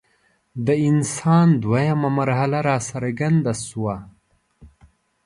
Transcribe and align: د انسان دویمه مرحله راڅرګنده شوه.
د 0.65 0.67
انسان 0.87 1.47
دویمه 1.63 2.09
مرحله 2.19 2.57
راڅرګنده 2.67 3.53
شوه. 3.67 3.95